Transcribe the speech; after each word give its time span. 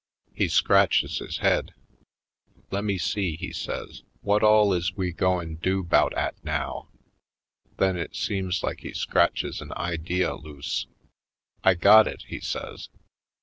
He 0.33 0.47
scratches 0.47 1.19
his 1.19 1.37
head. 1.45 1.75
"Lemme 2.71 2.97
see," 2.97 3.35
he 3.35 3.53
says, 3.53 4.01
*Vhut 4.25 4.41
all 4.41 4.73
is 4.73 4.95
we 4.97 5.11
goin' 5.11 5.57
do 5.57 5.83
'bout 5.83 6.11
'at 6.15 6.43
now?" 6.43 6.89
Then 7.77 7.97
it 7.97 8.15
seems 8.15 8.63
like 8.63 8.79
he 8.79 8.93
scratches 8.93 9.61
an 9.61 9.71
idea 9.73 10.33
loose. 10.35 10.87
^'I 11.63 11.79
got 11.81 12.07
it," 12.07 12.23
he 12.25 12.39
says. 12.39 12.89